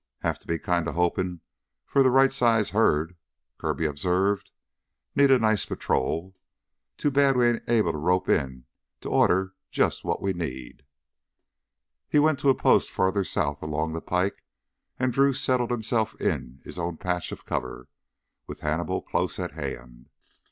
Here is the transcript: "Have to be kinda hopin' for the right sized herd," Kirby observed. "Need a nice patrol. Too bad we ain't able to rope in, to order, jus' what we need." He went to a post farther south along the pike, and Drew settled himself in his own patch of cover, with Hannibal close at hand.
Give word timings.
"Have 0.21 0.39
to 0.39 0.47
be 0.47 0.57
kinda 0.57 0.93
hopin' 0.93 1.41
for 1.85 2.01
the 2.01 2.09
right 2.09 2.33
sized 2.33 2.71
herd," 2.71 3.15
Kirby 3.59 3.85
observed. 3.85 4.49
"Need 5.15 5.29
a 5.29 5.37
nice 5.37 5.63
patrol. 5.63 6.35
Too 6.97 7.11
bad 7.11 7.37
we 7.37 7.45
ain't 7.45 7.69
able 7.69 7.91
to 7.91 7.99
rope 7.99 8.27
in, 8.27 8.65
to 9.01 9.09
order, 9.09 9.53
jus' 9.69 10.03
what 10.03 10.19
we 10.19 10.33
need." 10.33 10.81
He 12.09 12.17
went 12.17 12.39
to 12.39 12.49
a 12.49 12.55
post 12.55 12.89
farther 12.89 13.23
south 13.23 13.61
along 13.61 13.93
the 13.93 14.01
pike, 14.01 14.43
and 14.97 15.13
Drew 15.13 15.33
settled 15.33 15.69
himself 15.69 16.19
in 16.19 16.61
his 16.63 16.79
own 16.79 16.97
patch 16.97 17.31
of 17.31 17.45
cover, 17.45 17.87
with 18.47 18.61
Hannibal 18.61 19.03
close 19.03 19.37
at 19.37 19.51
hand. 19.51 20.09